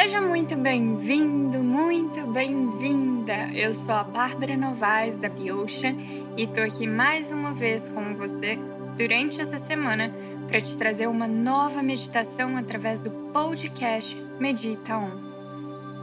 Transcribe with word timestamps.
Seja 0.00 0.20
muito 0.20 0.54
bem-vindo, 0.54 1.58
muito 1.58 2.24
bem-vinda. 2.28 3.50
Eu 3.52 3.74
sou 3.74 3.96
a 3.96 4.04
Bárbara 4.04 4.56
Novaes 4.56 5.18
da 5.18 5.28
Biocean 5.28 5.96
e 6.36 6.46
tô 6.46 6.60
aqui 6.60 6.86
mais 6.86 7.32
uma 7.32 7.52
vez 7.52 7.88
com 7.88 8.14
você 8.14 8.56
durante 8.96 9.40
essa 9.40 9.58
semana 9.58 10.14
para 10.46 10.60
te 10.60 10.78
trazer 10.78 11.08
uma 11.08 11.26
nova 11.26 11.82
meditação 11.82 12.56
através 12.56 13.00
do 13.00 13.10
podcast 13.32 14.16
Medita 14.38 14.96
On. 14.96 15.10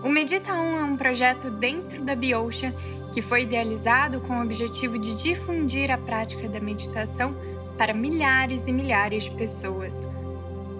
O 0.03 0.09
Medita 0.09 0.53
On 0.53 0.77
é 0.77 0.83
um 0.83 0.97
projeto 0.97 1.49
dentro 1.49 2.03
da 2.03 2.17
Biocean 2.17 2.73
que 3.13 3.21
foi 3.21 3.43
idealizado 3.43 4.19
com 4.19 4.37
o 4.37 4.43
objetivo 4.43 4.99
de 4.99 5.15
difundir 5.23 5.89
a 5.89 5.97
prática 5.97 6.49
da 6.49 6.59
meditação 6.59 7.33
para 7.77 7.93
milhares 7.93 8.67
e 8.67 8.73
milhares 8.73 9.23
de 9.23 9.31
pessoas 9.31 10.01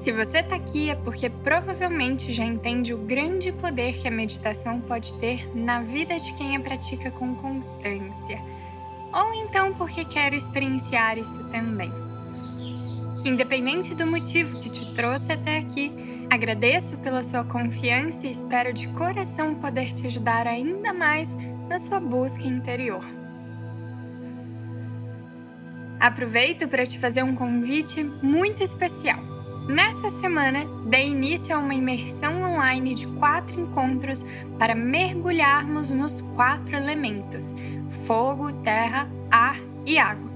se 0.05 0.11
você 0.11 0.37
está 0.37 0.55
aqui 0.55 0.91
é 0.91 0.93
porque 0.93 1.31
provavelmente 1.31 2.31
já 2.31 2.45
entende 2.45 2.93
o 2.93 2.97
grande 2.99 3.51
poder 3.51 3.97
que 3.99 4.07
a 4.07 4.11
meditação 4.11 4.79
pode 4.79 5.11
ter 5.15 5.49
na 5.57 5.81
vida 5.81 6.19
de 6.19 6.31
quem 6.35 6.55
a 6.55 6.59
pratica 6.59 7.09
com 7.09 7.33
constância, 7.33 8.39
ou 9.11 9.33
então 9.33 9.73
porque 9.73 10.05
quer 10.05 10.31
experienciar 10.35 11.17
isso 11.17 11.49
também. 11.49 11.91
Independente 13.25 13.95
do 13.95 14.05
motivo 14.05 14.59
que 14.59 14.69
te 14.69 14.93
trouxe 14.93 15.31
até 15.31 15.57
aqui, 15.57 15.91
agradeço 16.29 16.99
pela 16.99 17.23
sua 17.23 17.43
confiança 17.43 18.27
e 18.27 18.31
espero 18.31 18.71
de 18.73 18.87
coração 18.89 19.55
poder 19.55 19.91
te 19.91 20.05
ajudar 20.05 20.45
ainda 20.45 20.93
mais 20.93 21.35
na 21.67 21.79
sua 21.79 21.99
busca 21.99 22.43
interior. 22.43 23.03
Aproveito 25.99 26.67
para 26.67 26.85
te 26.85 26.99
fazer 26.99 27.23
um 27.23 27.33
convite 27.33 28.03
muito 28.03 28.61
especial. 28.61 29.34
Nessa 29.67 30.11
semana, 30.11 30.63
dei 30.85 31.07
início 31.07 31.55
a 31.55 31.57
uma 31.57 31.73
imersão 31.73 32.43
online 32.43 32.93
de 32.93 33.07
quatro 33.07 33.59
encontros 33.59 34.23
para 34.59 34.75
mergulharmos 34.75 35.89
nos 35.89 36.21
quatro 36.35 36.75
elementos: 36.75 37.55
fogo, 38.05 38.51
terra, 38.61 39.09
ar 39.31 39.57
e 39.83 39.97
água. 39.97 40.29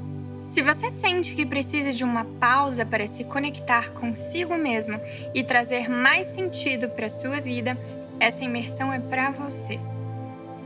Se 0.48 0.64
você 0.64 0.90
sente 0.90 1.36
que 1.36 1.46
precisa 1.46 1.94
de 1.94 2.04
uma 2.04 2.26
pausa 2.26 2.84
para 2.84 3.06
se 3.06 3.24
conectar 3.24 3.92
consigo 3.92 4.58
mesmo 4.58 5.00
e 5.36 5.44
trazer 5.44 5.88
mais 5.88 6.26
sentido 6.26 6.90
para 6.90 7.06
a 7.06 7.12
sua 7.12 7.40
vida, 7.40 7.78
essa 8.20 8.44
imersão 8.44 8.92
é 8.92 9.00
para 9.00 9.30
você. 9.30 9.80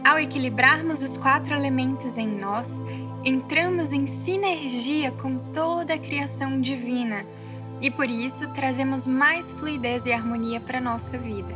Ao 0.06 0.18
equilibrarmos 0.18 1.04
os 1.04 1.18
quatro 1.18 1.54
elementos 1.54 2.18
em 2.18 2.30
nós, 2.30 2.82
entramos 3.26 3.92
em 3.92 4.08
sinergia 4.08 5.12
com 5.12 5.38
toda 5.52 5.96
a 5.96 6.00
criação 6.00 6.62
divina 6.62 7.26
e 7.84 7.92
por 7.92 8.10
isso 8.10 8.50
trazemos 8.54 9.06
mais 9.06 9.52
fluidez 9.52 10.06
e 10.06 10.14
harmonia 10.14 10.62
para 10.62 10.80
nossa 10.80 11.18
vida. 11.18 11.54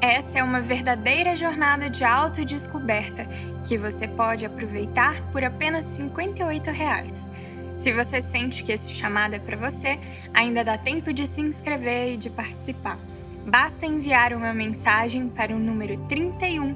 Essa 0.00 0.38
é 0.38 0.42
uma 0.42 0.62
verdadeira 0.62 1.36
jornada 1.36 1.90
de 1.90 2.02
autodescoberta 2.02 3.26
que 3.68 3.76
você 3.76 4.08
pode 4.08 4.46
aproveitar 4.46 5.20
por 5.30 5.44
apenas 5.44 5.84
58 5.84 6.70
reais. 6.70 7.28
Se 7.76 7.92
você 7.92 8.22
sente 8.22 8.62
que 8.62 8.72
esse 8.72 8.88
chamado 8.88 9.34
é 9.34 9.38
para 9.38 9.58
você, 9.58 10.00
ainda 10.32 10.64
dá 10.64 10.78
tempo 10.78 11.12
de 11.12 11.26
se 11.26 11.42
inscrever 11.42 12.14
e 12.14 12.16
de 12.16 12.30
participar. 12.30 12.98
Basta 13.46 13.84
enviar 13.84 14.32
uma 14.32 14.54
mensagem 14.54 15.28
para 15.28 15.54
o 15.54 15.58
número 15.58 15.98
31 16.08 16.74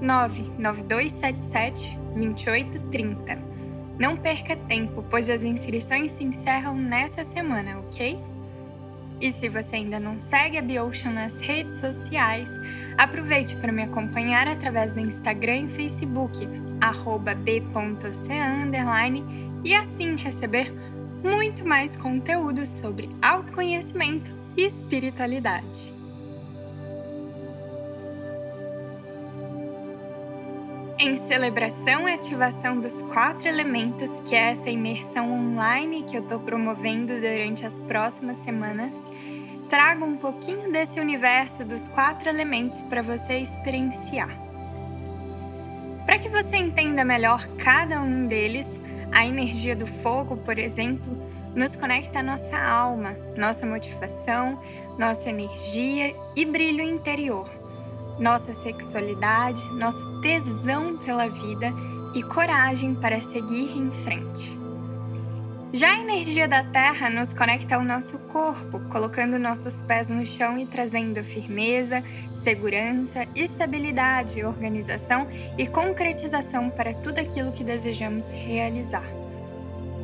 99277 0.00 1.98
2830. 2.14 3.49
Não 4.00 4.16
perca 4.16 4.56
tempo, 4.56 5.04
pois 5.10 5.28
as 5.28 5.42
inscrições 5.42 6.12
se 6.12 6.24
encerram 6.24 6.74
nessa 6.74 7.22
semana, 7.22 7.78
ok? 7.80 8.18
E 9.20 9.30
se 9.30 9.46
você 9.50 9.76
ainda 9.76 10.00
não 10.00 10.22
segue 10.22 10.56
a 10.56 10.62
Biocean 10.62 11.12
nas 11.12 11.38
redes 11.38 11.76
sociais, 11.76 12.48
aproveite 12.96 13.54
para 13.56 13.70
me 13.70 13.82
acompanhar 13.82 14.48
através 14.48 14.94
do 14.94 15.00
Instagram 15.00 15.66
e 15.66 15.68
Facebook, 15.68 16.46
b.ocean, 17.44 18.70
e 19.62 19.74
assim 19.74 20.16
receber 20.16 20.72
muito 21.22 21.62
mais 21.68 21.94
conteúdo 21.94 22.64
sobre 22.64 23.10
autoconhecimento 23.20 24.30
e 24.56 24.64
espiritualidade. 24.64 25.99
Em 31.02 31.16
celebração 31.16 32.06
e 32.06 32.12
ativação 32.12 32.78
dos 32.78 33.00
quatro 33.00 33.48
elementos, 33.48 34.20
que 34.28 34.34
é 34.34 34.50
essa 34.50 34.68
imersão 34.68 35.32
online 35.32 36.02
que 36.02 36.14
eu 36.14 36.22
estou 36.22 36.38
promovendo 36.38 37.18
durante 37.18 37.64
as 37.64 37.78
próximas 37.78 38.36
semanas, 38.36 38.94
trago 39.70 40.04
um 40.04 40.18
pouquinho 40.18 40.70
desse 40.70 41.00
universo 41.00 41.64
dos 41.64 41.88
quatro 41.88 42.28
elementos 42.28 42.82
para 42.82 43.00
você 43.00 43.38
experienciar. 43.38 44.28
Para 46.04 46.18
que 46.18 46.28
você 46.28 46.58
entenda 46.58 47.02
melhor 47.02 47.46
cada 47.56 48.02
um 48.02 48.26
deles, 48.26 48.78
a 49.10 49.26
energia 49.26 49.74
do 49.74 49.86
fogo, 49.86 50.36
por 50.36 50.58
exemplo, 50.58 51.16
nos 51.56 51.74
conecta 51.74 52.18
à 52.18 52.22
nossa 52.22 52.58
alma, 52.58 53.16
nossa 53.38 53.64
motivação, 53.64 54.60
nossa 54.98 55.30
energia 55.30 56.14
e 56.36 56.44
brilho 56.44 56.82
interior 56.82 57.59
nossa 58.20 58.54
sexualidade, 58.54 59.64
nosso 59.72 60.20
tesão 60.20 60.96
pela 60.98 61.28
vida 61.28 61.72
e 62.14 62.22
coragem 62.22 62.94
para 62.94 63.20
seguir 63.20 63.76
em 63.76 63.90
frente. 63.90 64.60
Já 65.72 65.92
a 65.92 66.00
energia 66.00 66.48
da 66.48 66.64
Terra 66.64 67.08
nos 67.08 67.32
conecta 67.32 67.76
ao 67.76 67.84
nosso 67.84 68.18
corpo, 68.18 68.80
colocando 68.90 69.38
nossos 69.38 69.82
pés 69.82 70.10
no 70.10 70.26
chão 70.26 70.58
e 70.58 70.66
trazendo 70.66 71.22
firmeza, 71.22 72.02
segurança, 72.42 73.24
estabilidade, 73.36 74.44
organização 74.44 75.28
e 75.56 75.68
concretização 75.68 76.70
para 76.70 76.92
tudo 76.92 77.20
aquilo 77.20 77.52
que 77.52 77.62
desejamos 77.62 78.32
realizar. 78.32 79.08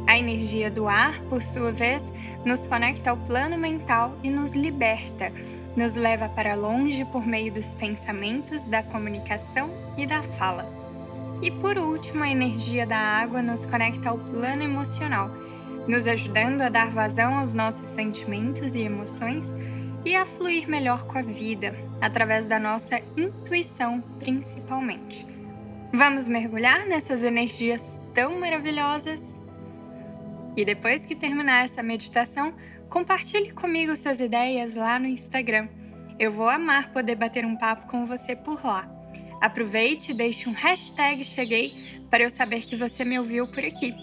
A 0.07 0.17
energia 0.17 0.71
do 0.71 0.87
ar, 0.87 1.21
por 1.23 1.43
sua 1.43 1.73
vez, 1.73 2.13
nos 2.45 2.65
conecta 2.69 3.11
ao 3.11 3.17
plano 3.17 3.59
mental 3.59 4.17
e 4.23 4.31
nos 4.31 4.53
liberta, 4.53 5.33
nos 5.77 5.95
leva 5.95 6.29
para 6.29 6.55
longe 6.55 7.05
por 7.05 7.27
meio 7.27 7.53
dos 7.53 7.75
pensamentos, 7.75 8.67
da 8.67 8.83
comunicação 8.83 9.71
e 9.97 10.07
da 10.07 10.23
fala. 10.23 10.67
E 11.43 11.51
por 11.51 11.77
último, 11.77 12.25
a 12.25 12.31
energia 12.31 12.87
da 12.87 12.97
água 12.97 13.43
nos 13.43 13.67
conecta 13.67 14.09
ao 14.09 14.19
plano 14.19 14.63
emocional, 14.63 15.31
nos 15.87 16.07
ajudando 16.07 16.63
a 16.63 16.71
dar 16.71 16.91
vazão 16.91 17.39
aos 17.39 17.53
nossos 17.53 17.89
sentimentos 17.89 18.75
e 18.75 18.81
emoções 18.81 19.55
e 20.05 20.17
a 20.17 20.25
fluir 20.25 20.69
melhor 20.69 21.05
com 21.07 21.19
a 21.19 21.23
vida, 21.23 21.75
através 22.01 22.47
da 22.47 22.59
nossa 22.59 23.01
intuição 23.17 24.01
principalmente. 24.19 25.27
Vamos 25.93 26.29
mergulhar 26.29 26.87
nessas 26.87 27.23
energias 27.23 27.99
tão 28.15 28.41
maravilhosas? 28.41 29.39
E 30.57 30.65
depois 30.65 31.05
que 31.05 31.15
terminar 31.15 31.65
essa 31.65 31.83
meditação, 31.83 32.55
Compartilhe 32.89 33.53
comigo 33.53 33.97
suas 33.97 34.21
ideias 34.21 34.75
lá 34.75 34.99
no 34.99 35.07
Instagram. 35.07 35.69
Eu 36.19 36.33
vou 36.33 36.49
amar 36.49 36.93
poder 36.93 37.17
bater 37.17 37.45
um 37.45 37.57
papo 37.57 37.87
com 37.89 38.07
você 38.07 38.35
por 38.37 38.65
lá. 38.65 38.89
Aproveite 39.41 40.13
e 40.13 40.15
deixe 40.15 40.49
um 40.49 40.53
hashtag 40.53 41.25
Cheguei 41.25 41.75
para 42.09 42.23
eu 42.23 42.31
saber 42.31 42.63
que 42.63 42.77
você 42.77 43.05
me 43.05 43.19
ouviu 43.19 43.47
por 43.49 43.65
aqui. 43.65 43.95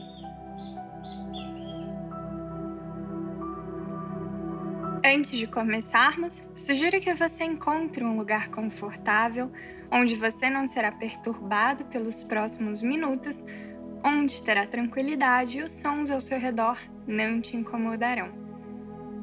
Antes 5.06 5.38
de 5.38 5.48
começarmos, 5.48 6.42
sugiro 6.56 7.00
que 7.02 7.14
você 7.14 7.44
encontre 7.44 8.04
um 8.04 8.18
lugar 8.18 8.50
confortável 8.50 9.52
onde 9.92 10.16
você 10.16 10.50
não 10.50 10.66
será 10.66 10.92
perturbado 10.92 11.86
pelos 11.86 12.24
próximos 12.24 12.82
minutos, 12.82 13.44
onde 14.04 14.42
terá 14.42 14.66
tranquilidade 14.66 15.60
e 15.60 15.64
os 15.64 15.72
sons 15.72 16.10
ao 16.10 16.20
seu 16.20 16.40
redor 16.40 16.80
não 17.06 17.40
te 17.40 17.56
incomodarão. 17.56 18.43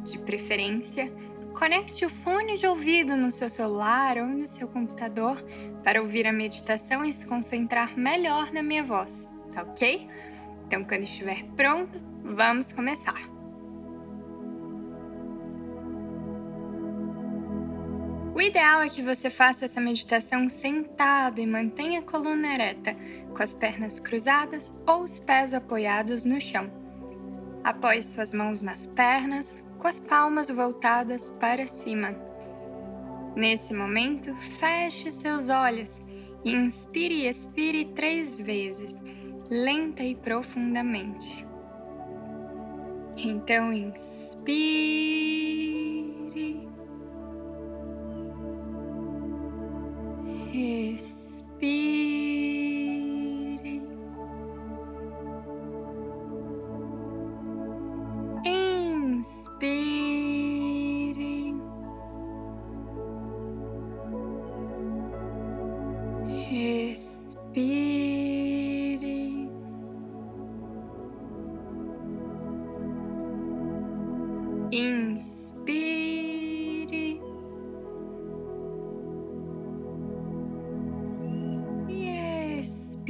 De 0.05 0.19
preferência, 0.19 1.13
conecte 1.55 2.05
o 2.05 2.11
fone 2.11 2.57
de 2.57 2.67
ouvido 2.67 3.17
no 3.17 3.31
seu 3.31 3.51
celular 3.51 4.17
ou 4.17 4.27
no 4.27 4.49
seu 4.49 4.67
computador 4.69 5.43
para 5.83 6.01
ouvir 6.01 6.27
a 6.27 6.33
meditação 6.33 7.05
e 7.05 7.13
se 7.13 7.27
concentrar 7.27 7.99
melhor 7.99 8.53
na 8.53 8.63
minha 8.63 8.83
voz, 8.83 9.29
tá 9.53 9.63
ok? 9.63 10.09
Então, 10.67 10.85
quando 10.85 11.03
estiver 11.03 11.45
pronto, 11.57 12.01
vamos 12.23 12.73
começar. 12.73 13.29
O 18.41 18.41
ideal 18.41 18.81
é 18.81 18.89
que 18.89 19.03
você 19.03 19.29
faça 19.29 19.67
essa 19.67 19.83
meditação 19.83 20.49
sentado 20.49 21.41
e 21.41 21.47
mantenha 21.47 22.01
a 22.01 22.03
coluna 22.03 22.55
ereta, 22.55 22.97
com 23.35 23.43
as 23.43 23.55
pernas 23.55 24.01
cruzadas 24.01 24.73
ou 24.87 25.03
os 25.03 25.19
pés 25.19 25.53
apoiados 25.53 26.25
no 26.25 26.41
chão. 26.41 26.71
Apoie 27.63 28.03
suas 28.03 28.33
mãos 28.33 28.63
nas 28.63 28.87
pernas, 28.87 29.59
com 29.81 29.89
as 29.89 29.99
palmas 29.99 30.51
voltadas 30.51 31.33
para 31.33 31.67
cima. 31.67 32.15
Nesse 33.35 33.73
momento, 33.75 34.35
feche 34.37 35.11
seus 35.11 35.49
olhos 35.49 36.01
e 36.45 36.53
inspire 36.53 37.15
e 37.15 37.27
expire 37.27 37.87
três 37.95 38.41
vezes, 38.41 39.03
lenta 39.49 40.05
e 40.05 40.15
profundamente. 40.15 41.47
Então, 43.17 43.73
inspire 43.73 45.01
Inspire 50.53 51.30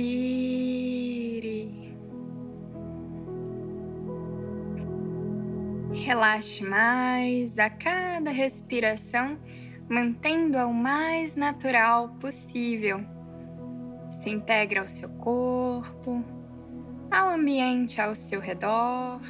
e 0.00 1.36
expire. 1.36 1.94
Relaxe 5.92 6.64
mais 6.64 7.58
a 7.58 7.68
cada 7.70 8.30
respiração, 8.30 9.38
mantendo-a 9.88 10.66
o 10.66 10.74
mais 10.74 11.36
natural 11.36 12.08
possível. 12.20 13.00
Se 14.10 14.30
integre 14.30 14.78
ao 14.78 14.88
seu 14.88 15.08
corpo, 15.18 16.24
ao 17.10 17.28
ambiente 17.30 18.00
ao 18.00 18.14
seu 18.14 18.40
redor 18.40 19.20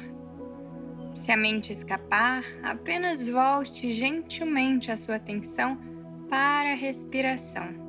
se 1.13 1.31
a 1.31 1.37
mente 1.37 1.71
escapar, 1.71 2.43
apenas 2.63 3.27
volte 3.27 3.91
gentilmente 3.91 4.91
a 4.91 4.97
sua 4.97 5.15
atenção 5.15 5.77
para 6.29 6.71
a 6.71 6.75
respiração. 6.75 7.80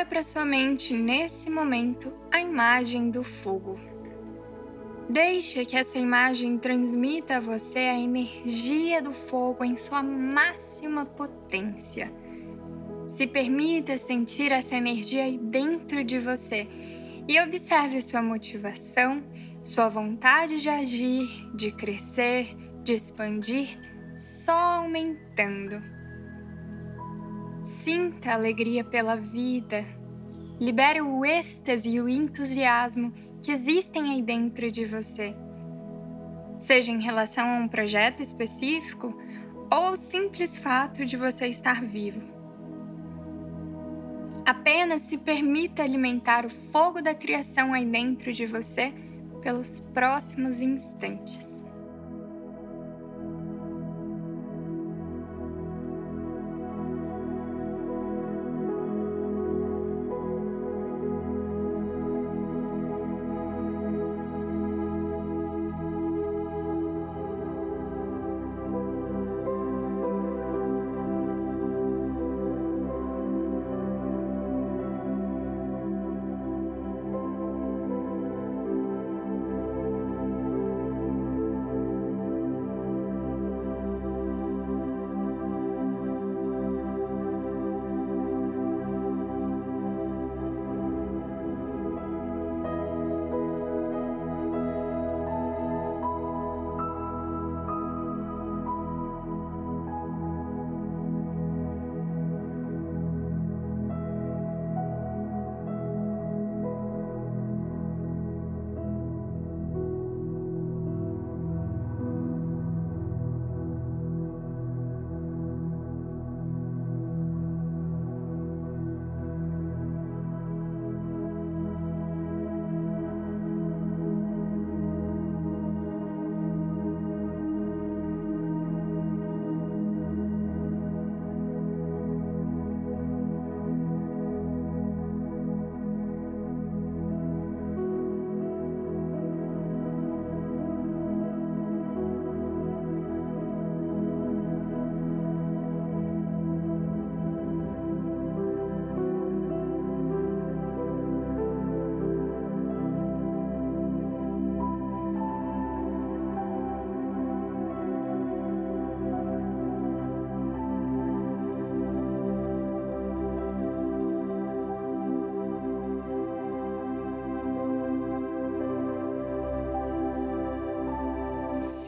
Traga 0.00 0.08
para 0.08 0.24
sua 0.24 0.46
mente 0.46 0.94
nesse 0.94 1.50
momento 1.50 2.10
a 2.32 2.40
imagem 2.40 3.10
do 3.10 3.22
fogo. 3.22 3.78
Deixe 5.10 5.62
que 5.66 5.76
essa 5.76 5.98
imagem 5.98 6.56
transmita 6.56 7.36
a 7.36 7.40
você 7.40 7.80
a 7.80 7.98
energia 7.98 9.02
do 9.02 9.12
fogo 9.12 9.62
em 9.62 9.76
sua 9.76 10.02
máxima 10.02 11.04
potência. 11.04 12.10
Se 13.04 13.26
permita 13.26 13.98
sentir 13.98 14.52
essa 14.52 14.74
energia 14.74 15.24
aí 15.24 15.36
dentro 15.36 16.02
de 16.02 16.18
você 16.18 16.66
e 17.28 17.38
observe 17.38 18.00
sua 18.00 18.22
motivação, 18.22 19.22
sua 19.60 19.90
vontade 19.90 20.62
de 20.62 20.70
agir, 20.70 21.28
de 21.54 21.72
crescer, 21.72 22.56
de 22.82 22.94
expandir, 22.94 23.78
só 24.14 24.78
aumentando. 24.78 25.99
Sinta 27.82 28.34
alegria 28.34 28.84
pela 28.84 29.16
vida. 29.16 29.86
Libere 30.60 31.00
o 31.00 31.24
êxtase 31.24 31.88
e 31.88 31.98
o 31.98 32.10
entusiasmo 32.10 33.10
que 33.42 33.50
existem 33.50 34.10
aí 34.10 34.20
dentro 34.20 34.70
de 34.70 34.84
você. 34.84 35.34
Seja 36.58 36.92
em 36.92 37.00
relação 37.00 37.48
a 37.48 37.58
um 37.58 37.66
projeto 37.66 38.20
específico 38.20 39.18
ou 39.72 39.92
o 39.92 39.96
simples 39.96 40.58
fato 40.58 41.06
de 41.06 41.16
você 41.16 41.46
estar 41.46 41.82
vivo. 41.82 42.20
Apenas 44.44 45.00
se 45.00 45.16
permita 45.16 45.82
alimentar 45.82 46.44
o 46.44 46.50
fogo 46.50 47.00
da 47.00 47.14
criação 47.14 47.72
aí 47.72 47.86
dentro 47.86 48.30
de 48.30 48.44
você 48.44 48.92
pelos 49.40 49.80
próximos 49.80 50.60
instantes. 50.60 51.59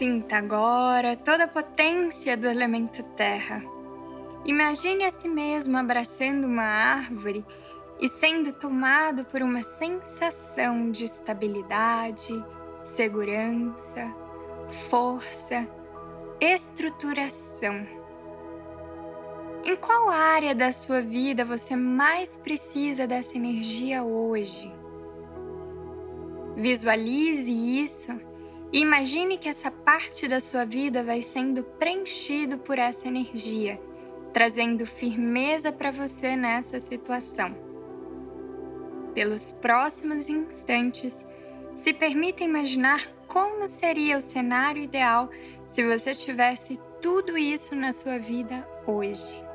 Sinta 0.02 0.38
agora 0.38 1.14
toda 1.14 1.44
a 1.44 1.48
potência 1.48 2.36
do 2.36 2.48
elemento 2.48 3.04
terra. 3.14 3.62
Imagine 4.44 5.04
a 5.04 5.12
si 5.12 5.28
mesmo 5.28 5.76
abraçando 5.76 6.44
uma 6.44 6.64
árvore 6.64 7.46
e 8.00 8.08
sendo 8.08 8.52
tomado 8.52 9.24
por 9.24 9.40
uma 9.42 9.62
sensação 9.62 10.90
de 10.90 11.04
estabilidade, 11.04 12.44
segurança, 12.82 14.12
força, 14.90 15.68
estruturação. 16.40 17.86
Em 19.64 19.76
qual 19.76 20.10
área 20.10 20.52
da 20.52 20.72
sua 20.72 21.00
vida 21.00 21.44
você 21.44 21.76
mais 21.76 22.36
precisa 22.38 23.06
dessa 23.06 23.36
energia 23.36 24.02
hoje? 24.02 24.68
Visualize 26.56 27.52
isso 27.52 28.31
imagine 28.80 29.36
que 29.36 29.48
essa 29.48 29.70
parte 29.70 30.26
da 30.26 30.40
sua 30.40 30.64
vida 30.64 31.02
vai 31.02 31.20
sendo 31.20 31.62
preenchido 31.62 32.58
por 32.58 32.78
essa 32.78 33.08
energia, 33.08 33.80
trazendo 34.32 34.86
firmeza 34.86 35.70
para 35.70 35.90
você 35.90 36.36
nessa 36.36 36.80
situação. 36.80 37.54
Pelos 39.14 39.52
próximos 39.52 40.28
instantes, 40.28 41.24
se 41.72 41.92
permita 41.92 42.42
imaginar 42.42 43.10
como 43.26 43.68
seria 43.68 44.18
o 44.18 44.22
cenário 44.22 44.82
ideal 44.82 45.30
se 45.68 45.84
você 45.84 46.14
tivesse 46.14 46.78
tudo 47.00 47.36
isso 47.36 47.74
na 47.74 47.92
sua 47.92 48.18
vida 48.18 48.66
hoje. 48.86 49.51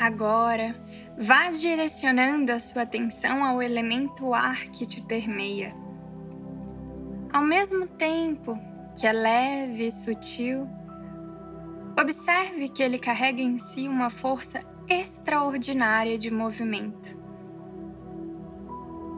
Agora, 0.00 0.74
vá 1.18 1.50
direcionando 1.50 2.50
a 2.50 2.58
sua 2.58 2.82
atenção 2.82 3.44
ao 3.44 3.62
elemento 3.62 4.32
ar 4.32 4.64
que 4.70 4.86
te 4.86 4.98
permeia. 5.02 5.74
Ao 7.30 7.42
mesmo 7.42 7.86
tempo 7.86 8.58
que 8.98 9.06
é 9.06 9.12
leve 9.12 9.88
e 9.88 9.92
sutil, 9.92 10.66
observe 12.00 12.70
que 12.70 12.82
ele 12.82 12.98
carrega 12.98 13.42
em 13.42 13.58
si 13.58 13.86
uma 13.86 14.08
força 14.08 14.64
extraordinária 14.88 16.16
de 16.16 16.30
movimento. 16.30 17.14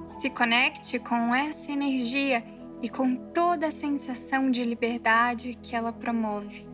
Se 0.04 0.30
conecte 0.30 0.98
com 0.98 1.32
essa 1.32 1.70
energia 1.70 2.42
e 2.82 2.88
com 2.88 3.14
toda 3.32 3.68
a 3.68 3.72
sensação 3.72 4.50
de 4.50 4.64
liberdade 4.64 5.56
que 5.62 5.76
ela 5.76 5.92
promove. 5.92 6.71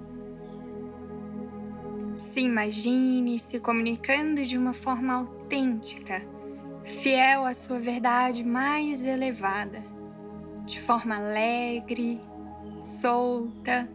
Se 2.29 2.41
imagine 2.41 3.39
se 3.39 3.59
comunicando 3.59 4.45
de 4.45 4.59
uma 4.59 4.75
forma 4.75 5.15
autêntica, 5.15 6.21
fiel 6.85 7.47
à 7.47 7.55
sua 7.55 7.81
verdade 7.81 8.45
mais 8.45 9.03
elevada, 9.03 9.83
de 10.67 10.79
forma 10.79 11.17
alegre, 11.17 12.21
solta, 12.83 13.89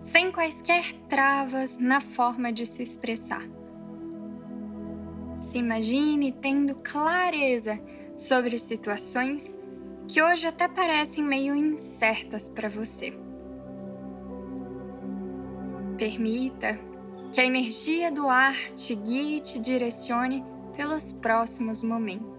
sem 0.00 0.30
quaisquer 0.30 0.92
travas 1.08 1.78
na 1.78 2.02
forma 2.02 2.52
de 2.52 2.66
se 2.66 2.82
expressar. 2.82 3.48
Se 5.38 5.56
imagine 5.56 6.32
tendo 6.32 6.74
clareza 6.74 7.80
sobre 8.14 8.58
situações 8.58 9.58
que 10.06 10.22
hoje 10.22 10.46
até 10.46 10.68
parecem 10.68 11.24
meio 11.24 11.54
incertas 11.54 12.50
para 12.50 12.68
você. 12.68 13.18
Permita 15.96 16.78
que 17.32 17.40
a 17.40 17.44
energia 17.44 18.10
do 18.10 18.28
ar 18.28 18.56
te 18.72 18.94
guie 18.94 19.36
e 19.36 19.40
te 19.40 19.58
direcione 19.58 20.44
pelos 20.76 21.12
próximos 21.12 21.82
momentos. 21.82 22.37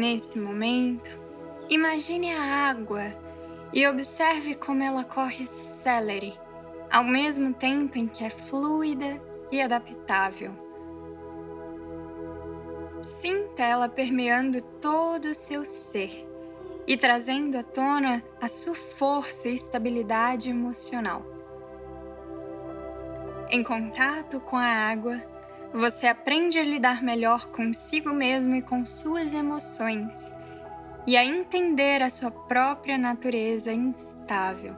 Nesse 0.00 0.40
momento, 0.40 1.10
imagine 1.68 2.32
a 2.32 2.70
água 2.70 3.14
e 3.70 3.86
observe 3.86 4.54
como 4.54 4.82
ela 4.82 5.04
corre 5.04 5.46
célere, 5.46 6.32
ao 6.90 7.04
mesmo 7.04 7.52
tempo 7.52 7.98
em 7.98 8.08
que 8.08 8.24
é 8.24 8.30
fluida 8.30 9.20
e 9.52 9.60
adaptável. 9.60 10.52
Sinta 13.02 13.62
ela 13.62 13.90
permeando 13.90 14.62
todo 14.80 15.26
o 15.26 15.34
seu 15.34 15.66
ser 15.66 16.26
e 16.86 16.96
trazendo 16.96 17.58
à 17.58 17.62
tona 17.62 18.24
a 18.40 18.48
sua 18.48 18.74
força 18.74 19.50
e 19.50 19.54
estabilidade 19.54 20.48
emocional. 20.48 21.26
Em 23.50 23.62
contato 23.62 24.40
com 24.40 24.56
a 24.56 24.64
água, 24.64 25.20
você 25.72 26.06
aprende 26.06 26.58
a 26.58 26.64
lidar 26.64 27.02
melhor 27.02 27.46
consigo 27.50 28.12
mesmo 28.12 28.54
e 28.56 28.62
com 28.62 28.84
suas 28.84 29.32
emoções, 29.32 30.32
e 31.06 31.16
a 31.16 31.24
entender 31.24 32.02
a 32.02 32.10
sua 32.10 32.30
própria 32.30 32.98
natureza 32.98 33.72
instável. 33.72 34.74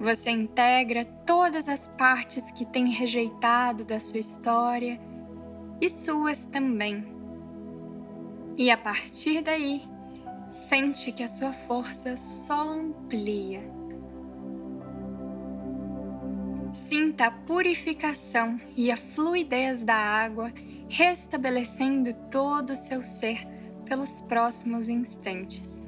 Você 0.00 0.30
integra 0.30 1.04
todas 1.26 1.68
as 1.68 1.88
partes 1.88 2.50
que 2.52 2.64
tem 2.64 2.88
rejeitado 2.88 3.84
da 3.84 3.98
sua 3.98 4.20
história 4.20 5.00
e 5.80 5.90
suas 5.90 6.46
também. 6.46 7.04
E 8.56 8.70
a 8.70 8.76
partir 8.76 9.42
daí, 9.42 9.82
sente 10.48 11.10
que 11.10 11.24
a 11.24 11.28
sua 11.28 11.52
força 11.52 12.16
só 12.16 12.70
amplia. 12.70 13.77
Sinta 16.88 17.26
a 17.26 17.30
purificação 17.30 18.58
e 18.74 18.90
a 18.90 18.96
fluidez 18.96 19.84
da 19.84 19.94
água 19.94 20.50
restabelecendo 20.88 22.14
todo 22.30 22.70
o 22.70 22.76
seu 22.78 23.04
ser 23.04 23.46
pelos 23.84 24.22
próximos 24.22 24.88
instantes. 24.88 25.86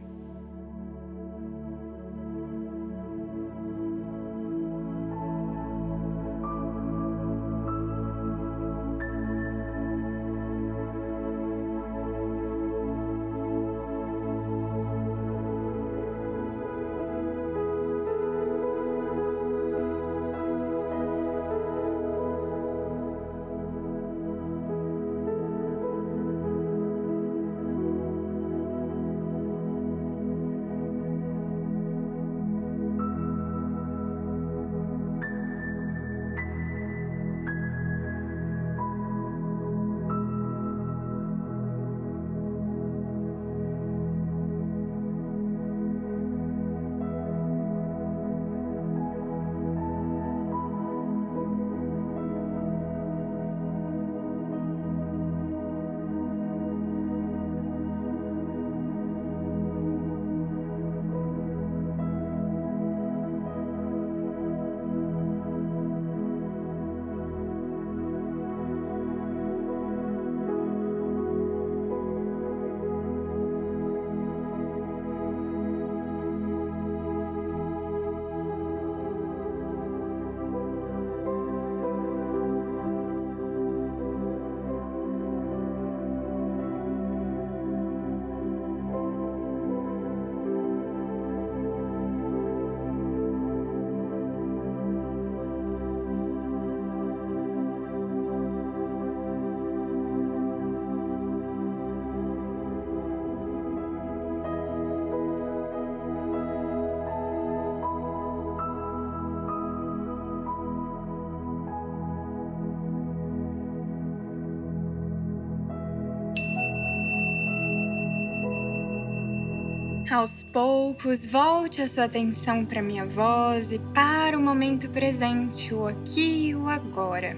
Aos 120.11 120.43
poucos, 120.43 121.25
volte 121.25 121.81
a 121.81 121.87
sua 121.87 122.07
atenção 122.07 122.67
para 122.67 122.83
minha 122.83 123.07
voz 123.07 123.71
e 123.71 123.79
para 123.79 124.37
o 124.37 124.43
momento 124.43 124.91
presente, 124.91 125.73
o 125.73 125.87
aqui 125.87 126.49
e 126.49 126.55
o 126.57 126.69
agora. 126.69 127.37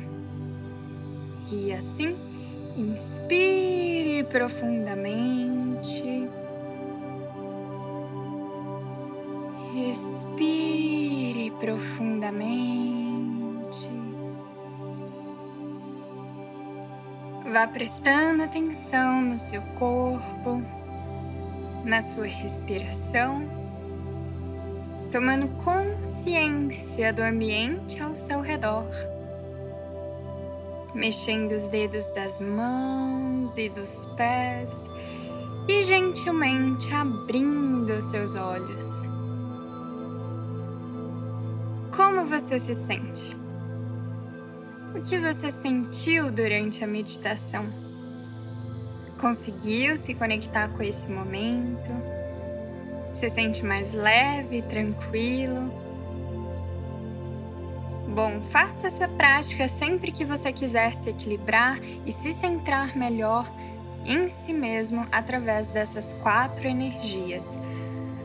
E 1.51 1.71
assim, 1.71 2.17
inspire 2.75 4.25
profundamente. 4.25 6.27
Respire 9.75 11.51
profundamente. 11.61 13.91
Vá 17.53 17.69
prestando 17.69 18.45
atenção 18.45 19.21
no 19.21 19.39
seu 19.39 19.61
corpo 19.79 20.82
na 21.85 22.03
sua 22.03 22.27
respiração, 22.27 23.43
tomando 25.11 25.49
consciência 25.63 27.13
do 27.13 27.23
ambiente 27.23 28.01
ao 28.01 28.15
seu 28.15 28.41
redor, 28.41 28.87
mexendo 30.95 31.53
os 31.53 31.67
dedos 31.67 32.11
das 32.13 32.41
mãos 32.41 33.57
e 33.59 33.69
dos 33.69 34.07
pés 34.17 34.85
e 35.69 35.83
gentilmente 35.83 36.93
abrindo 36.93 38.03
seus 38.05 38.35
olhos. 38.37 39.03
Como 41.95 42.25
você 42.27 42.59
se 42.59 42.75
sente? 42.75 43.37
O 44.95 45.03
que 45.03 45.19
você 45.19 45.51
sentiu 45.51 46.31
durante 46.31 46.85
a 46.85 46.87
meditação? 46.87 47.82
Conseguiu 49.23 49.97
se 49.97 50.17
conectar 50.17 50.69
com 50.71 50.83
esse 50.83 51.09
momento? 51.09 51.91
Se 53.15 53.31
sente 53.31 53.65
mais 53.65 53.95
leve, 53.95 54.63
tranquilo? 54.63 55.73
Bom, 58.09 58.41
faça 58.51 58.89
essa 58.89 59.07
prática 59.07 59.69
sempre 59.69 60.11
que 60.11 60.25
você 60.25 60.53
quiser 60.53 60.97
se 60.97 61.09
equilibrar 61.09 61.79
e 62.05 62.11
se 62.11 62.33
centrar 62.33 62.97
melhor 62.97 63.49
em 64.05 64.29
si 64.33 64.53
mesmo 64.53 65.07
através 65.13 65.69
dessas 65.69 66.13
quatro 66.15 66.67
energias. 66.67 67.57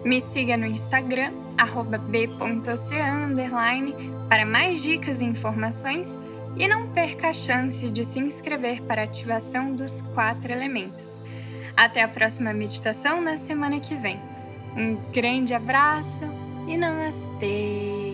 Me 0.03 0.19
siga 0.19 0.57
no 0.57 0.65
Instagram, 0.65 1.31
b.ocean, 2.09 3.35
para 4.27 4.47
mais 4.47 4.81
dicas 4.81 5.21
e 5.21 5.25
informações 5.25 6.17
e 6.57 6.67
não 6.67 6.87
perca 6.89 7.29
a 7.29 7.33
chance 7.33 7.89
de 7.89 8.03
se 8.03 8.19
inscrever 8.19 8.81
para 8.83 9.01
a 9.01 9.05
ativação 9.05 9.75
dos 9.75 10.01
quatro 10.01 10.51
elementos. 10.51 11.21
Até 11.75 12.01
a 12.01 12.07
próxima 12.07 12.53
meditação 12.53 13.21
na 13.21 13.37
semana 13.37 13.79
que 13.79 13.95
vem. 13.95 14.19
Um 14.75 14.95
grande 15.11 15.53
abraço 15.53 16.19
e 16.67 16.75
namastê! 16.75 18.06